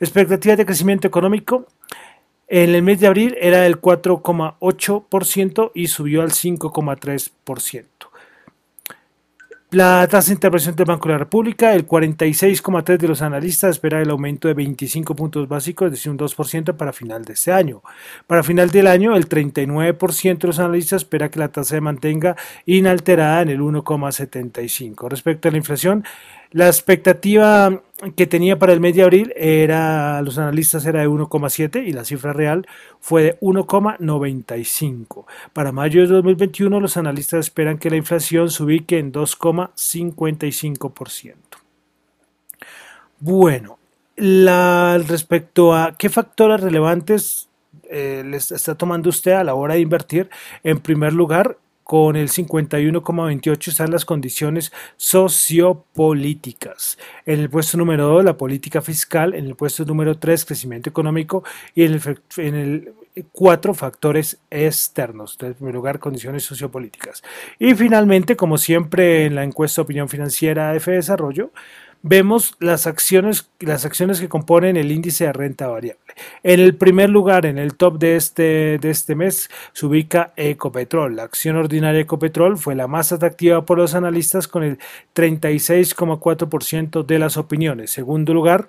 Expectativas 0.00 0.56
de 0.56 0.64
crecimiento 0.64 1.06
económico 1.06 1.66
en 2.50 2.74
el 2.74 2.82
mes 2.82 2.98
de 2.98 3.06
abril 3.06 3.36
era 3.40 3.60
del 3.60 3.80
4,8% 3.80 5.70
y 5.72 5.86
subió 5.86 6.22
al 6.22 6.32
5,3%. 6.32 7.84
La 9.70 10.04
tasa 10.08 10.26
de 10.26 10.34
intervención 10.34 10.74
del 10.74 10.84
Banco 10.84 11.06
de 11.06 11.12
la 11.12 11.18
República, 11.18 11.72
el 11.76 11.86
46,3% 11.86 12.98
de 12.98 13.06
los 13.06 13.22
analistas 13.22 13.70
espera 13.70 14.02
el 14.02 14.10
aumento 14.10 14.48
de 14.48 14.54
25 14.54 15.14
puntos 15.14 15.46
básicos, 15.46 15.86
es 15.86 15.92
decir, 15.92 16.10
un 16.10 16.18
2% 16.18 16.76
para 16.76 16.92
final 16.92 17.24
de 17.24 17.34
este 17.34 17.52
año. 17.52 17.84
Para 18.26 18.42
final 18.42 18.70
del 18.70 18.88
año, 18.88 19.14
el 19.14 19.28
39% 19.28 20.38
de 20.38 20.46
los 20.48 20.58
analistas 20.58 21.02
espera 21.02 21.30
que 21.30 21.38
la 21.38 21.52
tasa 21.52 21.76
se 21.76 21.80
mantenga 21.80 22.34
inalterada 22.66 23.42
en 23.42 23.50
el 23.50 23.60
1,75%. 23.60 25.08
Respecto 25.08 25.46
a 25.46 25.52
la 25.52 25.58
inflación, 25.58 26.04
la 26.52 26.66
expectativa 26.66 27.80
que 28.16 28.26
tenía 28.26 28.58
para 28.58 28.72
el 28.72 28.80
mes 28.80 28.96
de 28.96 29.02
abril 29.02 29.34
era, 29.36 30.22
los 30.22 30.38
analistas 30.38 30.86
era 30.86 31.00
de 31.00 31.08
1,7 31.08 31.86
y 31.86 31.92
la 31.92 32.04
cifra 32.04 32.32
real 32.32 32.66
fue 32.98 33.22
de 33.22 33.38
1,95. 33.40 35.26
Para 35.52 35.70
mayo 35.70 36.00
de 36.00 36.08
2021 36.08 36.80
los 36.80 36.96
analistas 36.96 37.38
esperan 37.40 37.78
que 37.78 37.90
la 37.90 37.96
inflación 37.96 38.50
se 38.50 38.64
ubique 38.64 38.98
en 38.98 39.12
2,55%. 39.12 41.34
Bueno, 43.20 43.78
la, 44.16 44.98
respecto 45.06 45.74
a 45.74 45.94
qué 45.96 46.08
factores 46.08 46.62
relevantes 46.62 47.48
eh, 47.90 48.24
les 48.26 48.50
está 48.50 48.74
tomando 48.76 49.10
usted 49.10 49.32
a 49.32 49.44
la 49.44 49.52
hora 49.54 49.74
de 49.74 49.80
invertir, 49.80 50.30
en 50.64 50.80
primer 50.80 51.12
lugar, 51.12 51.58
con 51.90 52.14
el 52.14 52.28
51,28 52.28 53.66
están 53.66 53.90
las 53.90 54.04
condiciones 54.04 54.70
sociopolíticas. 54.96 56.96
En 57.26 57.40
el 57.40 57.50
puesto 57.50 57.78
número 57.78 58.06
2, 58.06 58.24
la 58.24 58.36
política 58.36 58.80
fiscal. 58.80 59.34
En 59.34 59.46
el 59.46 59.56
puesto 59.56 59.84
número 59.84 60.16
3, 60.16 60.44
crecimiento 60.44 60.88
económico. 60.88 61.42
Y 61.74 61.82
en 61.82 61.94
el, 61.94 62.20
en 62.36 62.94
4, 63.32 63.74
factores 63.74 64.38
externos. 64.50 65.36
En 65.40 65.54
primer 65.54 65.74
lugar, 65.74 65.98
condiciones 65.98 66.44
sociopolíticas. 66.44 67.24
Y 67.58 67.74
finalmente, 67.74 68.36
como 68.36 68.56
siempre 68.56 69.24
en 69.24 69.34
la 69.34 69.42
encuesta 69.42 69.82
de 69.82 69.86
opinión 69.86 70.08
financiera 70.08 70.72
F 70.76 70.92
Desarrollo, 70.92 71.50
vemos 72.02 72.54
las 72.60 72.86
acciones, 72.86 73.50
las 73.58 73.84
acciones 73.84 74.20
que 74.20 74.28
componen 74.28 74.76
el 74.76 74.90
índice 74.90 75.24
de 75.24 75.32
renta 75.32 75.66
variable. 75.68 76.00
En 76.42 76.60
el 76.60 76.74
primer 76.74 77.10
lugar, 77.10 77.46
en 77.46 77.58
el 77.58 77.74
top 77.74 77.98
de 77.98 78.16
este, 78.16 78.78
de 78.78 78.90
este 78.90 79.14
mes, 79.14 79.50
se 79.72 79.86
ubica 79.86 80.32
Ecopetrol. 80.36 81.16
La 81.16 81.24
acción 81.24 81.56
ordinaria 81.56 82.00
Ecopetrol 82.00 82.58
fue 82.58 82.74
la 82.74 82.86
más 82.86 83.12
atractiva 83.12 83.66
por 83.66 83.78
los 83.78 83.94
analistas 83.94 84.48
con 84.48 84.62
el 84.62 84.78
36,4% 85.14 87.04
de 87.04 87.18
las 87.18 87.36
opiniones. 87.36 87.90
Segundo 87.90 88.32
lugar, 88.34 88.68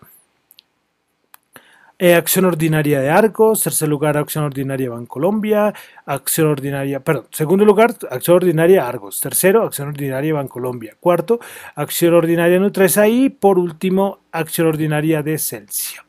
eh, 2.01 2.15
acción 2.15 2.45
ordinaria 2.45 2.99
de 2.99 3.11
Argos, 3.11 3.61
tercer 3.61 3.87
lugar 3.87 4.17
acción 4.17 4.43
ordinaria 4.43 4.89
Bancolombia, 4.89 5.71
acción 6.07 6.47
ordinaria, 6.47 6.99
perdón, 6.99 7.27
segundo 7.29 7.63
lugar 7.63 7.93
acción 8.09 8.37
ordinaria 8.37 8.87
Argos, 8.87 9.19
tercero 9.19 9.61
acción 9.61 9.89
ordinaria 9.89 10.33
Bancolombia, 10.33 10.97
cuarto 10.99 11.39
acción 11.75 12.15
ordinaria 12.15 12.57
Nutresa 12.57 13.07
y 13.07 13.29
por 13.29 13.59
último 13.59 14.21
acción 14.31 14.65
ordinaria 14.65 15.21
de 15.21 15.37
Celsia. 15.37 16.03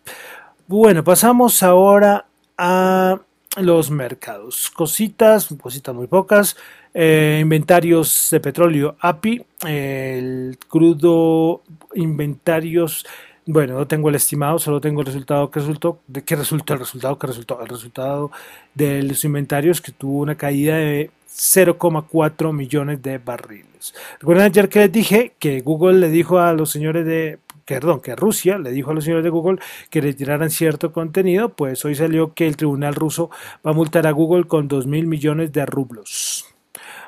Bueno, 0.67 1.05
pasamos 1.05 1.63
ahora 1.63 2.25
a 2.57 3.21
los 3.59 3.91
mercados. 3.91 4.71
Cositas, 4.71 5.55
cositas 5.61 5.95
muy 5.95 6.07
pocas. 6.07 6.57
Eh, 6.95 7.39
inventarios 7.43 8.29
de 8.31 8.41
petróleo 8.41 8.97
API, 8.99 9.45
el 9.67 10.59
crudo, 10.69 11.63
inventarios 11.95 13.05
bueno, 13.47 13.75
no 13.75 13.87
tengo 13.87 14.09
el 14.09 14.15
estimado, 14.15 14.59
solo 14.59 14.81
tengo 14.81 15.01
el 15.01 15.07
resultado 15.07 15.51
que 15.51 15.61
resultó. 15.61 16.01
¿De 16.07 16.23
qué 16.23 16.37
resultó 16.37 16.75
el 16.75 16.81
resultado 16.81 17.19
que 17.19 17.27
resultó? 17.27 17.61
El 17.61 17.69
resultado 17.69 18.31
de 18.75 19.03
los 19.03 19.25
inventarios 19.25 19.81
que 19.81 19.93
tuvo 19.93 20.21
una 20.21 20.37
caída 20.37 20.77
de 20.77 21.11
0,4 21.29 22.53
millones 22.53 23.03
de 23.03 23.19
barriles. 23.19 23.95
Recuerden 24.21 24.47
ayer 24.47 24.69
que 24.69 24.79
les 24.81 24.93
dije 24.93 25.35
que 25.39 25.61
Google 25.61 25.99
le 25.99 26.09
dijo 26.09 26.39
a 26.39 26.53
los 26.53 26.71
señores 26.71 27.05
de 27.05 27.39
perdón, 27.65 28.01
que 28.01 28.15
Rusia 28.17 28.59
le 28.59 28.71
dijo 28.71 28.91
a 28.91 28.95
los 28.95 29.05
señores 29.05 29.25
de 29.25 29.31
Google 29.31 29.59
que 29.89 30.01
retiraran 30.01 30.51
cierto 30.51 30.93
contenido, 30.93 31.51
pues 31.51 31.85
hoy 31.85 31.95
salió 31.95 32.35
que 32.35 32.47
el 32.47 32.57
tribunal 32.57 32.95
ruso 32.95 33.31
va 33.67 33.71
a 33.71 33.75
multar 33.75 34.07
a 34.07 34.11
Google 34.11 34.45
con 34.45 34.69
2 34.69 34.87
mil 34.87 35.07
millones 35.07 35.53
de 35.53 35.65
rublos. 35.65 36.47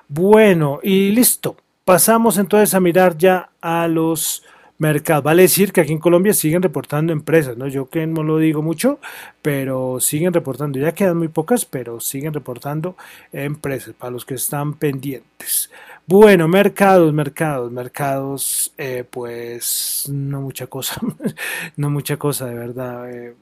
Bueno, 0.08 0.80
y 0.82 1.10
listo. 1.10 1.56
Pasamos 1.84 2.38
entonces 2.38 2.72
a 2.72 2.80
mirar 2.80 3.18
ya 3.18 3.50
a 3.60 3.88
los 3.88 4.42
mercado. 4.78 5.22
Vale 5.22 5.42
decir 5.42 5.72
que 5.72 5.80
aquí 5.80 5.92
en 5.92 5.98
Colombia 5.98 6.34
siguen 6.34 6.62
reportando 6.62 7.12
empresas, 7.12 7.56
¿no? 7.56 7.68
Yo 7.68 7.88
que 7.88 8.06
no 8.06 8.22
lo 8.22 8.38
digo 8.38 8.62
mucho, 8.62 8.98
pero 9.42 10.00
siguen 10.00 10.32
reportando. 10.32 10.78
Ya 10.78 10.92
quedan 10.92 11.18
muy 11.18 11.28
pocas, 11.28 11.64
pero 11.64 12.00
siguen 12.00 12.34
reportando 12.34 12.96
empresas 13.32 13.94
para 13.94 14.10
los 14.10 14.24
que 14.24 14.34
están 14.34 14.74
pendientes. 14.74 15.70
Bueno, 16.06 16.48
mercados, 16.48 17.12
mercados, 17.14 17.72
mercados, 17.72 18.72
eh, 18.76 19.04
pues 19.08 20.08
no 20.12 20.42
mucha 20.42 20.66
cosa, 20.66 21.00
no 21.76 21.90
mucha 21.90 22.16
cosa, 22.18 22.46
de 22.46 22.54
verdad. 22.54 23.10
Eh, 23.10 23.34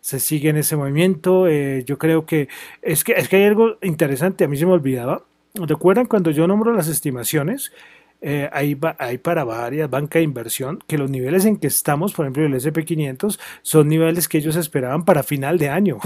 se 0.00 0.20
sigue 0.20 0.50
en 0.50 0.56
ese 0.58 0.76
movimiento. 0.76 1.48
Eh, 1.48 1.84
yo 1.84 1.98
creo 1.98 2.26
que 2.26 2.48
es, 2.82 3.04
que 3.04 3.12
es 3.14 3.28
que 3.28 3.36
hay 3.36 3.44
algo 3.44 3.78
interesante, 3.82 4.44
a 4.44 4.48
mí 4.48 4.56
se 4.56 4.66
me 4.66 4.72
olvidaba. 4.72 5.22
¿Recuerdan 5.54 6.06
cuando 6.06 6.30
yo 6.30 6.46
nombro 6.46 6.72
las 6.72 6.88
estimaciones? 6.88 7.72
Eh, 8.26 8.48
hay, 8.52 8.74
para 9.18 9.44
varias 9.44 9.90
banca 9.90 10.18
de 10.18 10.24
inversión 10.24 10.78
que 10.86 10.96
los 10.96 11.10
niveles 11.10 11.44
en 11.44 11.58
que 11.58 11.66
estamos, 11.66 12.14
por 12.14 12.24
ejemplo, 12.24 12.46
el 12.46 12.54
SP500, 12.54 13.38
son 13.60 13.88
niveles 13.88 14.28
que 14.28 14.38
ellos 14.38 14.56
esperaban 14.56 15.04
para 15.04 15.22
final 15.22 15.58
de 15.58 15.68
año. 15.68 15.98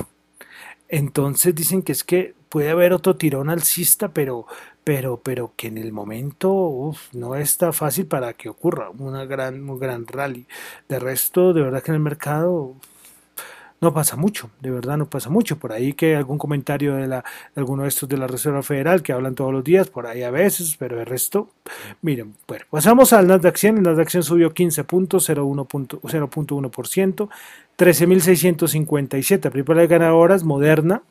Entonces 0.89 1.55
dicen 1.55 1.83
que 1.83 1.93
es 1.93 2.03
que 2.03 2.35
puede 2.49 2.71
haber 2.71 2.93
otro 2.93 3.15
tirón 3.15 3.51
alcista, 3.51 4.09
pero, 4.09 4.47
pero, 4.83 5.21
pero 5.23 5.53
que 5.55 5.69
en 5.69 5.79
el 5.79 5.93
momento 5.93 6.51
uf, 6.51 7.15
no 7.15 7.37
está 7.37 7.73
fácil 7.73 8.07
para 8.07 8.33
que 8.33 8.49
ocurra 8.49 8.91
una 8.91 9.25
gran, 9.25 9.71
un 9.71 9.79
gran 9.79 10.05
rally. 10.05 10.49
De 10.89 10.99
resto, 10.99 11.53
de 11.53 11.63
verdad 11.63 11.85
que 11.85 11.93
en 11.93 11.97
el 11.97 12.03
mercado 12.03 12.75
no 13.81 13.95
pasa 13.95 14.17
mucho, 14.17 14.51
de 14.61 14.71
verdad 14.71 14.97
no 14.97 15.09
pasa 15.09 15.31
mucho. 15.31 15.59
Por 15.59 15.73
ahí 15.73 15.93
que 15.93 16.17
algún 16.17 16.39
comentario 16.39 16.97
de, 16.97 17.07
la, 17.07 17.25
de 17.55 17.61
alguno 17.61 17.85
de 17.85 17.89
estos 17.89 18.09
de 18.09 18.17
la 18.17 18.27
Reserva 18.27 18.63
Federal 18.63 19.03
que 19.03 19.13
hablan 19.13 19.35
todos 19.35 19.53
los 19.53 19.63
días, 19.63 19.89
por 19.89 20.07
ahí 20.07 20.23
a 20.23 20.31
veces, 20.31 20.77
pero 20.79 21.01
el 21.01 21.07
resto, 21.07 21.51
miren, 22.03 22.35
bueno, 22.47 22.65
pasamos 22.71 23.13
al 23.13 23.27
Nasdaq 23.27 23.57
100, 23.57 23.79
el 23.79 23.83
Nasdaq 23.85 24.09
100 24.09 24.23
subió 24.23 24.53
15 24.53 24.85
puntos, 24.85 25.29
0.1%, 25.29 27.29
13.657, 27.79 29.51
principales 29.51 29.89
ganadoras, 29.89 30.43
Moderna, 30.43 31.03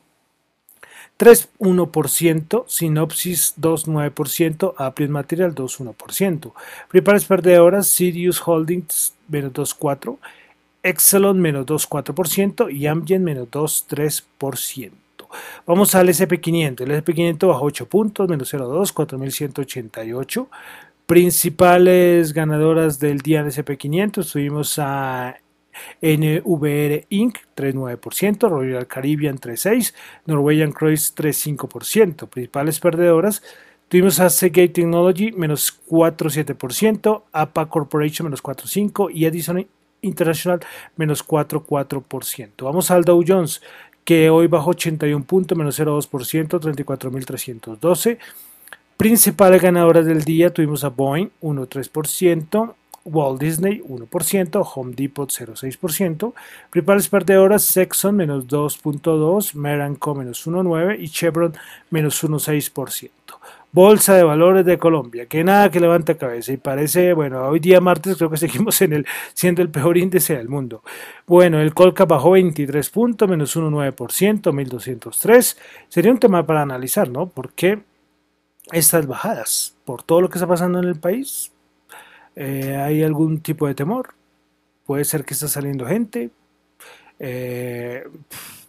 3,1%, 1.18 2.66
Synopsis 2.68 3.56
2,9%, 3.60 4.74
Apple 4.78 5.08
Material 5.08 5.56
2,1%. 5.56 6.54
Principales 6.90 7.26
perdedoras, 7.26 7.88
Sirius 7.88 8.46
Holdings 8.46 9.16
menos 9.28 9.54
2,4%, 9.54 10.18
Exelon 10.88 11.40
menos 11.40 11.66
2,4% 11.66 12.72
y 12.74 12.88
Amgen 12.88 13.24
menos 13.24 13.50
2,3%. 13.50 14.92
Vamos 15.66 15.96
al 15.96 16.10
SP500. 16.10 16.82
El 16.82 17.04
SP500 17.04 17.48
bajó 17.48 17.66
8 17.66 17.90
puntos, 17.90 18.30
menos 18.30 18.54
0,2, 18.54 18.94
4.188. 18.94 20.48
Principales 21.06 22.34
ganadoras 22.34 23.00
del 23.00 23.20
día 23.20 23.42
en 23.42 23.48
SP500 23.48 24.32
tuvimos 24.32 24.80
a 24.80 25.38
NVR 26.02 27.06
Inc. 27.10 27.38
3,9%, 27.56 28.50
Royal 28.50 28.88
Caribbean 28.88 29.38
3,6%, 29.38 29.94
Norwegian 30.26 30.72
Cruise 30.72 31.14
3,5%. 31.16 32.28
Principales 32.28 32.80
perdedoras 32.80 33.42
Tuvimos 33.90 34.20
a 34.20 34.30
Seagate 34.30 34.68
Technology 34.68 35.32
menos 35.32 35.82
4,7%, 35.88 37.24
APA 37.32 37.70
Corporation 37.70 38.26
menos 38.26 38.44
4,5% 38.44 39.10
y 39.14 39.26
Edison 39.26 39.66
International 40.02 40.60
menos 40.96 41.26
4,4%. 41.26 42.52
Vamos 42.64 42.92
al 42.92 43.04
Dow 43.04 43.24
Jones, 43.28 43.62
que 44.04 44.30
hoy 44.30 44.48
bajó 44.48 44.72
81 44.72 45.26
puntos, 45.26 45.58
menos 45.58 45.80
0,2%, 45.80 46.60
34.312. 46.60 48.18
Principales 48.96 49.62
ganadoras 49.62 50.06
del 50.06 50.24
día 50.24 50.52
tuvimos 50.52 50.84
a 50.84 50.90
Boeing 50.90 51.30
1,3%, 51.42 52.74
Walt 53.06 53.40
Disney 53.40 53.82
1%, 53.82 54.72
Home 54.76 54.94
Depot 54.96 55.30
0,6%, 55.30 56.34
principales 56.70 57.08
perdedoras 57.10 57.64
Sexon 57.64 58.16
menos 58.16 58.48
2.2%, 58.48 59.54
Meranco 59.56 60.16
menos 60.16 60.46
1,9% 60.48 60.98
y 61.00 61.10
Chevron 61.10 61.54
menos 61.90 62.24
1,6%. 62.24 63.12
Bolsa 63.78 64.16
de 64.16 64.24
Valores 64.24 64.66
de 64.66 64.80
Colombia, 64.80 65.28
que 65.28 65.44
nada 65.44 65.70
que 65.70 65.80
levanta 65.80 66.18
cabeza 66.18 66.52
y 66.52 66.58
parece, 66.58 67.14
bueno, 67.14 67.48
hoy 67.48 67.60
día 67.60 67.80
martes 67.80 68.18
creo 68.18 68.32
que 68.32 68.38
seguimos 68.38 68.82
en 68.82 68.92
el, 68.92 69.06
siendo 69.36 69.62
el 69.62 69.70
peor 69.70 70.00
índice 70.00 70.36
del 70.36 70.50
mundo. 70.50 70.82
Bueno, 71.28 71.62
el 71.62 71.76
Colca 71.76 72.06
bajó 72.06 72.32
23 72.32 72.90
puntos, 72.90 73.30
menos 73.30 73.56
1,9%, 73.56 74.52
1203. 74.52 75.58
Sería 75.90 76.12
un 76.12 76.18
tema 76.18 76.44
para 76.44 76.64
analizar, 76.64 77.08
¿no? 77.12 77.30
¿Por 77.30 77.52
qué 77.52 77.84
estas 78.72 79.06
bajadas? 79.06 79.76
¿Por 79.86 80.02
todo 80.02 80.22
lo 80.22 80.30
que 80.30 80.40
está 80.40 80.48
pasando 80.48 80.80
en 80.80 80.86
el 80.86 81.00
país? 81.00 81.52
Eh, 82.36 82.76
¿Hay 82.78 83.04
algún 83.04 83.42
tipo 83.42 83.68
de 83.68 83.76
temor? 83.76 84.16
Puede 84.88 85.06
ser 85.06 85.24
que 85.24 85.36
está 85.36 85.48
saliendo 85.48 85.86
gente. 85.86 86.32
Eh, 87.20 88.06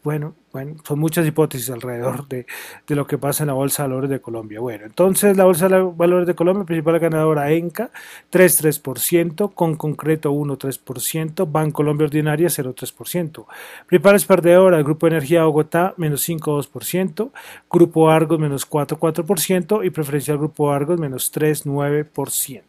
bueno, 0.03 0.35
bueno, 0.53 0.77
son 0.85 0.99
muchas 0.99 1.27
hipótesis 1.27 1.71
alrededor 1.71 2.27
de, 2.29 2.47
de, 2.87 2.95
lo 2.95 3.07
que 3.07 3.19
pasa 3.19 3.43
en 3.43 3.49
la 3.49 3.53
Bolsa 3.53 3.83
de 3.83 3.89
Valores 3.89 4.11
de 4.11 4.21
Colombia. 4.21 4.61
Bueno, 4.61 4.87
entonces 4.87 5.37
la 5.37 5.45
Bolsa 5.45 5.69
de 5.69 5.81
Valores 5.81 6.27
de 6.27 6.35
Colombia, 6.35 6.65
principal 6.65 6.99
ganadora 6.99 7.51
ENCA, 7.51 7.91
3,3%, 8.33 9.53
con 9.55 9.77
concreto 9.77 10.33
1,3%, 10.33 11.51
Banco 11.51 11.79
Colombia 11.79 12.07
Ordinaria 12.07 12.49
0,3%. 12.49 13.47
Principales 13.87 14.25
perdedoras, 14.25 14.83
Grupo 14.85 15.07
Energía 15.07 15.45
Bogotá, 15.45 15.95
menos 15.97 16.29
5,2%, 16.29 17.31
Grupo 17.71 18.11
Argos, 18.11 18.39
menos 18.39 18.69
4,4% 18.69 19.85
y 19.85 19.91
Preferencial 19.91 20.39
Grupo 20.39 20.73
Argos, 20.73 20.99
menos 20.99 21.33
3,9%. 21.33 22.63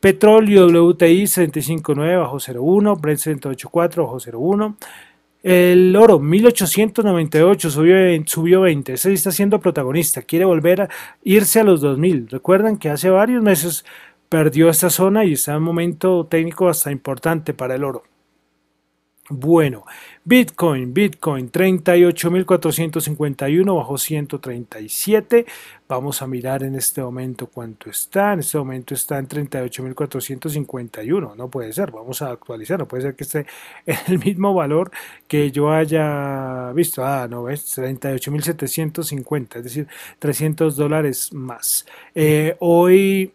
Petróleo 0.00 0.66
WTI 0.66 1.24
75.9 1.24 2.18
bajo 2.18 2.36
0.1, 2.38 3.00
Brent 3.00 3.20
108.4 3.20 3.96
bajo 3.96 4.16
0.1. 4.16 4.76
El 5.42 5.96
oro 5.96 6.18
1898 6.18 7.70
subió, 7.70 7.96
subió 8.26 8.60
20. 8.60 8.92
Ese 8.92 9.12
está 9.12 9.30
siendo 9.30 9.60
protagonista. 9.60 10.22
Quiere 10.22 10.44
volver 10.44 10.82
a 10.82 10.88
irse 11.22 11.60
a 11.60 11.64
los 11.64 11.80
2000. 11.80 12.28
Recuerdan 12.28 12.76
que 12.76 12.90
hace 12.90 13.08
varios 13.08 13.42
meses 13.42 13.84
perdió 14.28 14.68
esta 14.68 14.90
zona 14.90 15.24
y 15.24 15.32
está 15.32 15.52
en 15.52 15.58
un 15.58 15.64
momento 15.64 16.26
técnico 16.26 16.68
hasta 16.68 16.92
importante 16.92 17.54
para 17.54 17.74
el 17.74 17.84
oro. 17.84 18.09
Bueno, 19.32 19.84
Bitcoin, 20.24 20.92
Bitcoin 20.92 21.52
38.451 21.52 23.76
bajo 23.76 23.96
137. 23.96 25.46
Vamos 25.86 26.20
a 26.20 26.26
mirar 26.26 26.64
en 26.64 26.74
este 26.74 27.00
momento 27.00 27.46
cuánto 27.46 27.90
está. 27.90 28.32
En 28.32 28.40
este 28.40 28.58
momento 28.58 28.92
está 28.92 29.18
en 29.18 29.28
38.451. 29.28 31.36
No 31.36 31.48
puede 31.48 31.72
ser, 31.72 31.92
vamos 31.92 32.22
a 32.22 32.32
actualizar. 32.32 32.80
No 32.80 32.88
puede 32.88 33.04
ser 33.04 33.14
que 33.14 33.22
esté 33.22 33.46
en 33.86 33.98
el 34.08 34.18
mismo 34.18 34.52
valor 34.52 34.90
que 35.28 35.52
yo 35.52 35.70
haya 35.70 36.72
visto. 36.72 37.04
Ah, 37.04 37.28
no, 37.30 37.48
es 37.48 37.78
38.750, 37.78 39.58
es 39.58 39.62
decir, 39.62 39.86
300 40.18 40.74
dólares 40.74 41.32
más. 41.32 41.86
Eh, 42.16 42.56
hoy 42.58 43.32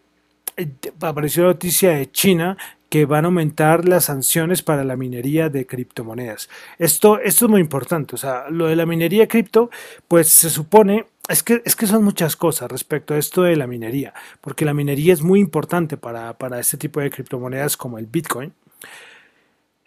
eh, 0.58 0.68
apareció 1.00 1.44
la 1.44 1.50
noticia 1.50 1.92
de 1.92 2.10
China 2.10 2.56
que 2.88 3.04
van 3.04 3.24
a 3.24 3.28
aumentar 3.28 3.88
las 3.88 4.04
sanciones 4.04 4.62
para 4.62 4.84
la 4.84 4.96
minería 4.96 5.48
de 5.48 5.66
criptomonedas. 5.66 6.48
Esto, 6.78 7.18
esto 7.18 7.46
es 7.46 7.50
muy 7.50 7.60
importante, 7.60 8.14
o 8.14 8.18
sea, 8.18 8.48
lo 8.50 8.66
de 8.66 8.76
la 8.76 8.86
minería 8.86 9.26
cripto, 9.26 9.70
pues 10.08 10.28
se 10.28 10.50
supone, 10.50 11.06
es 11.28 11.42
que, 11.42 11.62
es 11.64 11.74
que 11.74 11.86
son 11.86 12.04
muchas 12.04 12.36
cosas 12.36 12.70
respecto 12.70 13.14
a 13.14 13.18
esto 13.18 13.42
de 13.42 13.56
la 13.56 13.66
minería, 13.66 14.14
porque 14.40 14.64
la 14.64 14.74
minería 14.74 15.12
es 15.12 15.22
muy 15.22 15.40
importante 15.40 15.96
para, 15.96 16.34
para 16.34 16.60
este 16.60 16.76
tipo 16.76 17.00
de 17.00 17.10
criptomonedas 17.10 17.76
como 17.76 17.98
el 17.98 18.06
Bitcoin. 18.06 18.52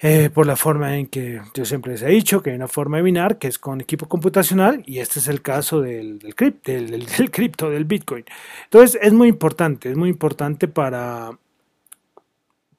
Eh, 0.02 0.30
por 0.34 0.48
la 0.48 0.56
forma 0.56 0.96
en 0.96 1.08
que 1.08 1.42
yo 1.54 1.66
siempre 1.66 1.92
les 1.92 2.02
he 2.04 2.08
dicho 2.08 2.42
que 2.42 2.52
hay 2.52 2.56
una 2.56 2.70
forma 2.70 2.96
de 2.96 3.04
minar 3.04 3.38
que 3.38 3.50
es 3.50 3.60
con 3.60 3.82
equipo 3.82 4.08
computacional 4.08 4.82
y 4.86 5.00
este 5.00 5.20
es 5.20 5.28
el 5.28 5.42
caso 5.42 5.82
del, 5.82 6.20
del, 6.20 6.34
del, 6.64 7.06
del 7.06 7.32
cripto, 7.32 7.70
del 7.70 7.84
Bitcoin. 7.84 8.24
Entonces 8.64 8.98
es 9.02 9.12
muy 9.12 9.28
importante, 9.28 9.90
es 9.90 9.98
muy 9.98 10.08
importante 10.08 10.70
para, 10.70 11.38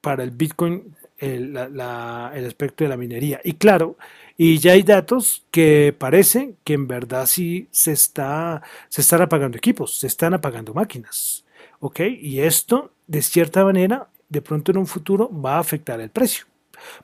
para 0.00 0.22
el 0.22 0.30
Bitcoin 0.30 0.96
el, 1.18 1.52
la, 1.52 2.32
el, 2.34 2.46
aspecto 2.46 2.84
de 2.84 2.88
la 2.88 2.96
minería. 2.96 3.40
Y 3.44 3.54
claro, 3.54 3.96
y 4.36 4.58
ya 4.58 4.72
hay 4.72 4.82
datos 4.82 5.44
que 5.50 5.94
parece 5.96 6.54
que 6.64 6.72
en 6.72 6.88
verdad 6.88 7.26
sí 7.26 7.68
se, 7.70 7.92
está, 7.92 8.62
se 8.88 9.02
están 9.02 9.22
apagando 9.22 9.58
equipos, 9.58 9.98
se 9.98 10.06
están 10.06 10.34
apagando 10.34 10.72
máquinas. 10.72 11.44
¿Ok? 11.80 12.00
Y 12.20 12.40
esto, 12.40 12.92
de 13.06 13.22
cierta 13.22 13.64
manera, 13.64 14.08
de 14.28 14.42
pronto 14.42 14.72
en 14.72 14.78
un 14.78 14.86
futuro 14.86 15.30
va 15.30 15.56
a 15.56 15.60
afectar 15.60 16.00
el 16.00 16.10
precio. 16.10 16.46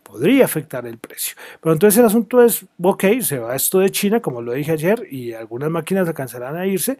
Podría 0.03 0.47
afectar 0.47 0.87
el 0.87 0.97
precio. 0.97 1.37
Pero 1.61 1.75
entonces 1.75 1.99
el 1.99 2.07
asunto 2.07 2.43
es, 2.43 2.65
ok, 2.81 3.05
se 3.21 3.39
va 3.39 3.55
esto 3.55 3.81
de 3.81 3.91
China, 3.91 4.21
como 4.21 4.41
lo 4.41 4.53
dije 4.53 4.73
ayer, 4.73 5.07
y 5.11 5.35
algunas 5.35 5.71
máquinas 5.71 6.09
alcanzarán 6.09 6.57
a 6.57 6.67
irse, 6.67 6.99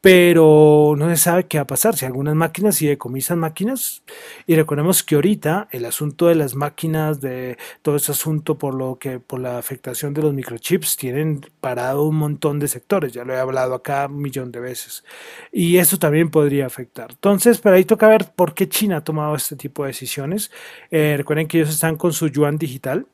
pero 0.00 0.94
no 0.96 1.08
se 1.08 1.16
sabe 1.16 1.46
qué 1.46 1.58
va 1.58 1.62
a 1.62 1.66
pasar. 1.66 1.96
Si 1.96 2.06
algunas 2.06 2.34
máquinas 2.34 2.76
si 2.76 2.86
decomisan 2.86 3.38
máquinas 3.38 4.02
y 4.46 4.54
recordemos 4.54 5.02
que 5.02 5.16
ahorita 5.16 5.68
el 5.72 5.84
asunto 5.84 6.28
de 6.28 6.36
las 6.36 6.54
máquinas 6.54 7.20
de 7.20 7.58
todo 7.82 7.96
ese 7.96 8.12
asunto 8.12 8.56
por 8.58 8.74
lo 8.74 8.98
que 8.98 9.18
por 9.18 9.40
la 9.40 9.58
afectación 9.58 10.14
de 10.14 10.22
los 10.22 10.34
microchips 10.34 10.96
tienen 10.96 11.40
parado 11.60 12.04
un 12.04 12.16
montón 12.16 12.58
de 12.60 12.68
sectores. 12.68 13.12
Ya 13.12 13.24
lo 13.24 13.34
he 13.34 13.38
hablado 13.38 13.74
acá 13.74 14.06
un 14.06 14.22
millón 14.22 14.52
de 14.52 14.60
veces. 14.60 15.04
Y 15.52 15.78
eso 15.78 15.98
también 15.98 16.30
podría 16.30 16.66
afectar. 16.66 17.10
Entonces 17.10 17.58
pero 17.58 17.74
ahí 17.76 17.84
toca 17.84 18.08
ver 18.08 18.32
por 18.34 18.54
qué 18.54 18.68
China 18.68 18.98
ha 18.98 19.04
tomado 19.04 19.34
este 19.34 19.56
tipo 19.56 19.82
de 19.82 19.88
decisiones. 19.88 20.50
Eh, 20.90 21.14
recuerden 21.16 21.48
que 21.48 21.58
ellos 21.58 21.70
están 21.70 21.96
con 21.96 22.12
su 22.12 22.28
yuan 22.28 22.56
digital. 22.56 23.06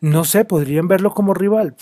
No 0.00 0.24
sé 0.24 0.44
podrían 0.44 0.86
verlo 0.86 1.12
como 1.12 1.34
rival. 1.34 1.74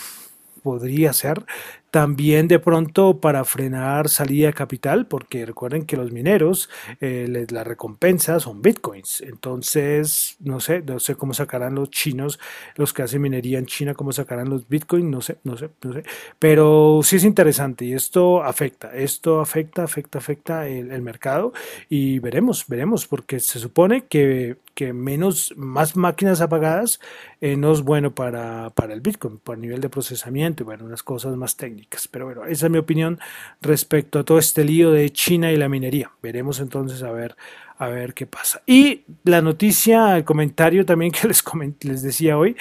Podría 0.63 1.11
ser 1.13 1.45
también 1.93 2.47
de 2.47 2.57
pronto 2.57 3.19
para 3.19 3.45
frenar 3.45 4.09
salida 4.09 4.47
de 4.47 4.53
capital, 4.53 5.05
porque 5.05 5.45
recuerden 5.45 5.85
que 5.85 5.95
los 5.95 6.11
mineros, 6.11 6.67
eh, 6.99 7.45
la 7.51 7.63
recompensa 7.63 8.39
son 8.39 8.63
bitcoins. 8.63 9.21
Entonces, 9.21 10.35
no 10.39 10.59
sé, 10.59 10.81
no 10.81 10.97
sé 10.99 11.13
cómo 11.13 11.35
sacarán 11.35 11.75
los 11.75 11.91
chinos, 11.91 12.39
los 12.77 12.93
que 12.93 13.03
hacen 13.03 13.21
minería 13.21 13.59
en 13.59 13.67
China, 13.67 13.93
cómo 13.93 14.11
sacarán 14.11 14.49
los 14.49 14.67
bitcoins, 14.67 15.05
no 15.05 15.21
sé, 15.21 15.37
no 15.43 15.55
sé, 15.55 15.69
no 15.83 15.93
sé. 15.93 16.03
Pero 16.39 17.01
sí 17.03 17.17
es 17.17 17.25
interesante 17.25 17.85
y 17.85 17.93
esto 17.93 18.41
afecta, 18.43 18.95
esto 18.95 19.39
afecta, 19.39 19.83
afecta, 19.83 20.17
afecta 20.17 20.67
el, 20.67 20.99
mercado 21.03 21.53
y 21.89 22.17
veremos, 22.17 22.65
veremos, 22.67 23.05
porque 23.05 23.39
se 23.39 23.59
supone 23.59 24.05
que, 24.07 24.57
que 24.73 24.93
menos, 24.93 25.53
más 25.57 25.95
máquinas 25.95 26.41
apagadas 26.41 26.99
eh, 27.39 27.55
no 27.55 27.71
es 27.71 27.81
bueno 27.81 28.15
para, 28.15 28.71
para 28.71 28.95
el 28.95 29.01
bitcoin, 29.01 29.37
por 29.37 29.59
nivel 29.59 29.79
de 29.79 29.89
procesamiento 29.89 30.63
y 30.63 30.65
bueno, 30.65 30.85
unas 30.85 31.03
cosas 31.03 31.35
más 31.37 31.55
técnicas. 31.55 31.82
Pero 32.07 32.25
bueno, 32.25 32.45
esa 32.45 32.65
es 32.67 32.71
mi 32.71 32.77
opinión 32.77 33.19
respecto 33.61 34.19
a 34.19 34.23
todo 34.23 34.39
este 34.39 34.63
lío 34.63 34.91
de 34.91 35.09
China 35.11 35.51
y 35.51 35.57
la 35.57 35.69
minería. 35.69 36.11
Veremos 36.21 36.59
entonces 36.59 37.03
a 37.03 37.11
ver, 37.11 37.35
a 37.77 37.87
ver 37.87 38.13
qué 38.13 38.25
pasa. 38.25 38.61
Y 38.65 39.03
la 39.23 39.41
noticia, 39.41 40.17
el 40.17 40.23
comentario 40.23 40.85
también 40.85 41.11
que 41.11 41.27
les, 41.27 41.43
les 41.81 42.01
decía 42.01 42.37
hoy, 42.37 42.55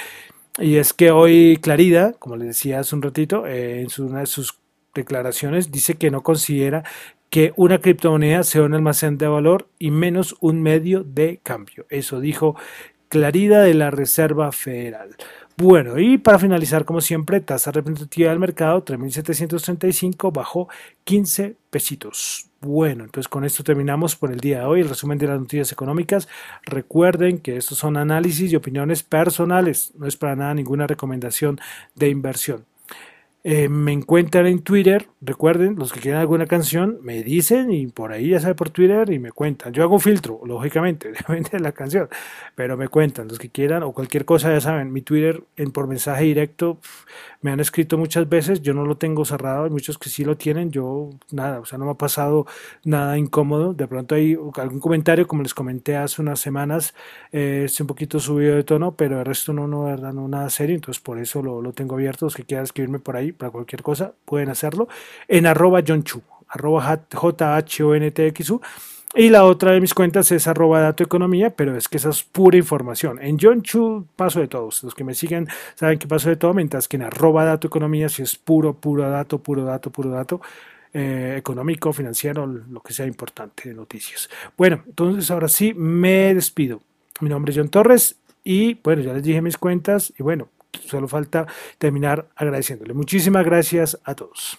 y 0.58 0.76
es 0.76 0.92
que 0.92 1.10
hoy 1.10 1.58
Clarida, 1.62 2.12
como 2.18 2.36
les 2.36 2.48
decía 2.48 2.80
hace 2.80 2.94
un 2.94 3.02
ratito, 3.02 3.46
eh, 3.46 3.80
en 3.80 4.04
una 4.04 4.20
de 4.20 4.26
sus 4.26 4.58
declaraciones 4.94 5.70
dice 5.70 5.94
que 5.94 6.10
no 6.10 6.22
considera 6.22 6.84
que 7.30 7.54
una 7.56 7.78
criptomoneda 7.78 8.42
sea 8.42 8.62
un 8.62 8.74
almacén 8.74 9.16
de 9.16 9.26
valor 9.26 9.68
y 9.78 9.90
menos 9.90 10.36
un 10.40 10.60
medio 10.60 11.02
de 11.02 11.40
cambio. 11.42 11.86
Eso 11.88 12.20
dijo 12.20 12.56
Clarida 13.08 13.62
de 13.62 13.72
la 13.72 13.90
Reserva 13.90 14.52
Federal. 14.52 15.16
Bueno, 15.62 15.96
y 16.00 16.18
para 16.18 16.40
finalizar, 16.40 16.84
como 16.84 17.00
siempre, 17.00 17.40
tasa 17.40 17.70
representativa 17.70 18.30
del 18.30 18.40
mercado 18.40 18.84
3.735 18.84 20.32
bajó 20.32 20.68
15 21.04 21.54
pesitos. 21.70 22.50
Bueno, 22.60 23.04
entonces 23.04 23.28
con 23.28 23.44
esto 23.44 23.62
terminamos 23.62 24.16
por 24.16 24.32
el 24.32 24.40
día 24.40 24.58
de 24.58 24.64
hoy 24.64 24.80
el 24.80 24.88
resumen 24.88 25.18
de 25.18 25.28
las 25.28 25.38
noticias 25.38 25.70
económicas. 25.70 26.26
Recuerden 26.64 27.38
que 27.38 27.56
estos 27.56 27.78
son 27.78 27.96
análisis 27.96 28.52
y 28.52 28.56
opiniones 28.56 29.04
personales, 29.04 29.92
no 29.96 30.08
es 30.08 30.16
para 30.16 30.34
nada 30.34 30.52
ninguna 30.52 30.88
recomendación 30.88 31.60
de 31.94 32.08
inversión. 32.08 32.64
Eh, 33.44 33.68
me 33.68 33.90
encuentran 33.92 34.46
en 34.46 34.62
Twitter, 34.62 35.08
recuerden, 35.20 35.74
los 35.76 35.92
que 35.92 35.98
quieran 35.98 36.20
alguna 36.20 36.46
canción, 36.46 36.98
me 37.02 37.24
dicen 37.24 37.72
y 37.72 37.88
por 37.88 38.12
ahí 38.12 38.28
ya 38.28 38.38
sabe 38.38 38.54
por 38.54 38.70
Twitter 38.70 39.10
y 39.10 39.18
me 39.18 39.32
cuentan. 39.32 39.72
Yo 39.72 39.82
hago 39.82 39.98
filtro, 39.98 40.40
lógicamente, 40.46 41.10
depende 41.18 41.50
de 41.50 41.58
la 41.58 41.72
canción, 41.72 42.08
pero 42.54 42.76
me 42.76 42.86
cuentan, 42.86 43.26
los 43.26 43.40
que 43.40 43.50
quieran 43.50 43.82
o 43.82 43.92
cualquier 43.92 44.24
cosa, 44.24 44.52
ya 44.52 44.60
saben, 44.60 44.92
mi 44.92 45.02
Twitter 45.02 45.42
en, 45.56 45.72
por 45.72 45.88
mensaje 45.88 46.22
directo 46.22 46.78
me 47.42 47.50
han 47.50 47.60
escrito 47.60 47.98
muchas 47.98 48.28
veces, 48.28 48.62
yo 48.62 48.72
no 48.72 48.86
lo 48.86 48.96
tengo 48.96 49.24
cerrado, 49.24 49.64
hay 49.64 49.70
muchos 49.70 49.98
que 49.98 50.08
sí 50.08 50.24
lo 50.24 50.36
tienen, 50.36 50.70
yo 50.70 51.10
nada, 51.30 51.60
o 51.60 51.64
sea, 51.64 51.78
no 51.78 51.84
me 51.84 51.90
ha 51.90 51.94
pasado 51.94 52.46
nada 52.84 53.18
incómodo, 53.18 53.74
de 53.74 53.86
pronto 53.86 54.14
hay 54.14 54.36
algún 54.56 54.80
comentario, 54.80 55.26
como 55.26 55.42
les 55.42 55.52
comenté 55.52 55.96
hace 55.96 56.22
unas 56.22 56.40
semanas, 56.40 56.94
eh, 57.32 57.62
es 57.66 57.80
un 57.80 57.86
poquito 57.86 58.20
subido 58.20 58.56
de 58.56 58.64
tono, 58.64 58.94
pero 58.96 59.18
el 59.18 59.26
resto 59.26 59.52
no, 59.52 59.66
no, 59.66 59.84
verdad, 59.84 60.12
no 60.12 60.28
nada 60.28 60.48
serio, 60.50 60.76
entonces 60.76 61.02
por 61.02 61.18
eso 61.18 61.42
lo, 61.42 61.60
lo 61.60 61.72
tengo 61.72 61.96
abierto, 61.96 62.26
los 62.26 62.34
que 62.34 62.44
quieran 62.44 62.64
escribirme 62.64 63.00
por 63.00 63.16
ahí, 63.16 63.32
para 63.32 63.50
cualquier 63.50 63.82
cosa, 63.82 64.12
pueden 64.24 64.48
hacerlo 64.48 64.88
en 65.28 65.46
arroba 65.46 65.82
John 65.86 66.04
Chu, 66.04 66.22
arroba 66.48 67.00
J-H-O-N-T-X-U. 67.12 68.60
Y 69.14 69.28
la 69.28 69.44
otra 69.44 69.72
de 69.72 69.80
mis 69.80 69.92
cuentas 69.92 70.32
es 70.32 70.46
arroba 70.46 70.80
dato 70.80 71.04
economía, 71.04 71.50
pero 71.50 71.76
es 71.76 71.86
que 71.86 71.98
esa 71.98 72.08
es 72.08 72.22
pura 72.22 72.56
información. 72.56 73.18
En 73.20 73.36
John 73.38 73.60
Chu 73.60 74.06
paso 74.16 74.40
de 74.40 74.48
todos. 74.48 74.82
Los 74.82 74.94
que 74.94 75.04
me 75.04 75.14
siguen 75.14 75.48
saben 75.74 75.98
que 75.98 76.06
paso 76.06 76.30
de 76.30 76.36
todo, 76.36 76.54
mientras 76.54 76.88
que 76.88 76.96
en 76.96 77.02
arroba 77.02 77.44
dato 77.44 77.66
economía 77.66 78.08
si 78.08 78.22
es 78.22 78.36
puro, 78.36 78.72
puro 78.72 79.08
dato, 79.10 79.38
puro 79.38 79.64
dato, 79.64 79.90
puro 79.90 80.08
dato. 80.10 80.40
Eh, 80.94 81.36
económico, 81.38 81.92
financiero, 81.92 82.46
lo 82.46 82.80
que 82.80 82.92
sea 82.92 83.06
importante 83.06 83.70
de 83.70 83.74
noticias. 83.74 84.28
Bueno, 84.58 84.82
entonces 84.86 85.30
ahora 85.30 85.48
sí 85.48 85.72
me 85.74 86.34
despido. 86.34 86.82
Mi 87.20 87.30
nombre 87.30 87.52
es 87.52 87.58
John 87.58 87.70
Torres 87.70 88.16
y 88.44 88.74
bueno, 88.74 89.02
ya 89.02 89.14
les 89.14 89.22
dije 89.22 89.40
mis 89.40 89.56
cuentas 89.56 90.12
y 90.18 90.22
bueno, 90.22 90.48
solo 90.86 91.08
falta 91.08 91.46
terminar 91.78 92.28
agradeciéndole. 92.36 92.92
Muchísimas 92.92 93.44
gracias 93.44 93.98
a 94.04 94.14
todos. 94.14 94.58